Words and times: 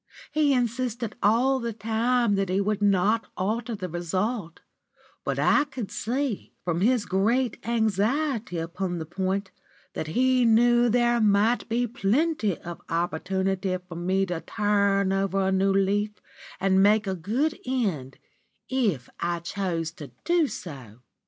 He 0.31 0.51
insisted 0.51 1.13
all 1.21 1.59
the 1.59 1.73
time 1.73 2.33
that 2.33 2.49
it 2.49 2.61
would 2.61 2.81
not 2.81 3.27
alter 3.37 3.75
the 3.75 3.87
result, 3.87 4.61
but 5.23 5.37
I 5.37 5.65
could 5.65 5.91
see, 5.91 6.53
from 6.65 6.81
his 6.81 7.05
great 7.05 7.59
anxiety 7.67 8.57
upon 8.57 8.97
the 8.97 9.05
point, 9.05 9.51
that 9.93 10.07
he 10.07 10.43
knew 10.43 10.89
there 10.89 11.21
might 11.21 11.69
be 11.69 11.85
plenty 11.85 12.57
of 12.61 12.81
opportunity 12.89 13.77
for 13.87 13.93
me 13.93 14.25
to 14.25 14.41
turn 14.41 15.13
over 15.13 15.39
a 15.39 15.51
new 15.51 15.71
leaf, 15.71 16.19
and 16.59 16.81
make 16.81 17.05
a 17.05 17.13
good 17.13 17.59
end, 17.63 18.17
if 18.69 19.07
I 19.19 19.37
chose 19.41 19.91
to 19.91 20.09
do 20.25 20.47
so. 20.47 21.01